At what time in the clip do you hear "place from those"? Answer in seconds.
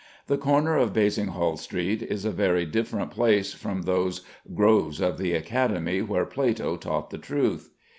3.11-4.21